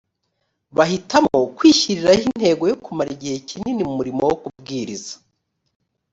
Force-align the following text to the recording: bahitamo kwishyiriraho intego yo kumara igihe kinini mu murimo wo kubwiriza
bahitamo 0.77 1.37
kwishyiriraho 1.57 2.21
intego 2.31 2.63
yo 2.71 2.75
kumara 2.85 3.09
igihe 3.17 3.37
kinini 3.47 3.81
mu 3.87 3.93
murimo 3.99 4.21
wo 4.29 4.35
kubwiriza 4.41 5.13